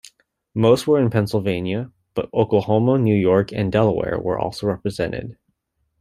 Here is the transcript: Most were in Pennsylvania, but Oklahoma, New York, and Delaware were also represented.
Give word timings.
Most 0.55 0.87
were 0.87 0.99
in 0.99 1.11
Pennsylvania, 1.11 1.91
but 2.15 2.27
Oklahoma, 2.33 2.97
New 2.97 3.13
York, 3.15 3.51
and 3.53 3.71
Delaware 3.71 4.17
were 4.19 4.39
also 4.39 4.65
represented. 4.65 5.37